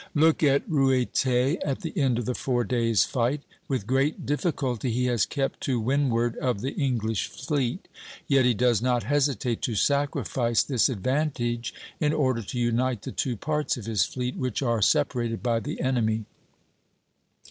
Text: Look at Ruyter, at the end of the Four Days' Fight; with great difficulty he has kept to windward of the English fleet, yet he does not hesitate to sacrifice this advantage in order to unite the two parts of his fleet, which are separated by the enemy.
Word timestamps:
Look 0.15 0.41
at 0.41 0.67
Ruyter, 0.67 1.57
at 1.63 1.81
the 1.81 1.95
end 1.95 2.17
of 2.17 2.25
the 2.25 2.33
Four 2.33 2.63
Days' 2.63 3.03
Fight; 3.03 3.43
with 3.67 3.85
great 3.85 4.25
difficulty 4.25 4.89
he 4.89 5.05
has 5.05 5.27
kept 5.27 5.61
to 5.65 5.79
windward 5.79 6.35
of 6.37 6.61
the 6.61 6.71
English 6.71 7.27
fleet, 7.27 7.87
yet 8.27 8.43
he 8.43 8.55
does 8.55 8.81
not 8.81 9.03
hesitate 9.03 9.61
to 9.61 9.75
sacrifice 9.75 10.63
this 10.63 10.89
advantage 10.89 11.71
in 11.99 12.13
order 12.13 12.41
to 12.41 12.57
unite 12.59 13.03
the 13.03 13.11
two 13.11 13.37
parts 13.37 13.77
of 13.77 13.85
his 13.85 14.03
fleet, 14.03 14.35
which 14.37 14.63
are 14.63 14.81
separated 14.81 15.43
by 15.43 15.59
the 15.59 15.79
enemy. 15.79 16.25